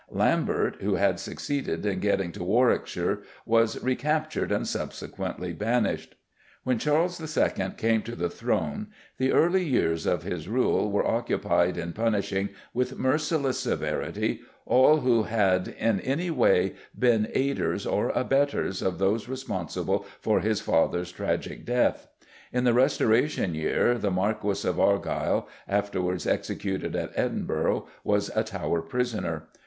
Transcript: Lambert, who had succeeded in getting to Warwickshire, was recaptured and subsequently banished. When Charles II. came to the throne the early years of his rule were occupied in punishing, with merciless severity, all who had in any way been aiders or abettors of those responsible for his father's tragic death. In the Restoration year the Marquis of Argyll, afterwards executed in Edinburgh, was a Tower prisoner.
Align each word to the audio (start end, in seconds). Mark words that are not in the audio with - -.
Lambert, 0.09 0.77
who 0.81 0.95
had 0.95 1.19
succeeded 1.19 1.85
in 1.85 1.99
getting 1.99 2.31
to 2.31 2.43
Warwickshire, 2.43 3.19
was 3.45 3.79
recaptured 3.83 4.51
and 4.51 4.67
subsequently 4.67 5.53
banished. 5.53 6.15
When 6.63 6.79
Charles 6.79 7.21
II. 7.21 7.69
came 7.77 8.01
to 8.01 8.15
the 8.15 8.27
throne 8.27 8.87
the 9.19 9.31
early 9.31 9.63
years 9.63 10.07
of 10.07 10.23
his 10.23 10.47
rule 10.49 10.89
were 10.89 11.05
occupied 11.07 11.77
in 11.77 11.93
punishing, 11.93 12.49
with 12.73 12.97
merciless 12.97 13.59
severity, 13.59 14.39
all 14.65 15.01
who 15.01 15.21
had 15.21 15.67
in 15.67 15.99
any 15.99 16.31
way 16.31 16.73
been 16.97 17.27
aiders 17.35 17.85
or 17.85 18.09
abettors 18.15 18.81
of 18.81 18.97
those 18.97 19.29
responsible 19.29 20.07
for 20.19 20.39
his 20.39 20.61
father's 20.61 21.11
tragic 21.11 21.63
death. 21.63 22.07
In 22.51 22.63
the 22.63 22.73
Restoration 22.73 23.53
year 23.53 23.99
the 23.99 24.09
Marquis 24.09 24.67
of 24.67 24.79
Argyll, 24.79 25.47
afterwards 25.67 26.25
executed 26.25 26.95
in 26.95 27.09
Edinburgh, 27.13 27.85
was 28.03 28.31
a 28.35 28.43
Tower 28.43 28.81
prisoner. 28.81 29.43